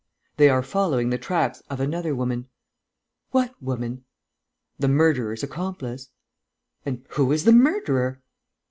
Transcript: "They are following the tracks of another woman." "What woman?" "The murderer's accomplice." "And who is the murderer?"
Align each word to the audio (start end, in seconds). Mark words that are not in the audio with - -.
"They 0.37 0.49
are 0.49 0.63
following 0.63 1.11
the 1.11 1.19
tracks 1.19 1.61
of 1.69 1.79
another 1.79 2.15
woman." 2.15 2.47
"What 3.29 3.53
woman?" 3.61 4.03
"The 4.79 4.87
murderer's 4.87 5.43
accomplice." 5.43 6.09
"And 6.87 7.05
who 7.09 7.31
is 7.31 7.43
the 7.45 7.53
murderer?" 7.53 8.23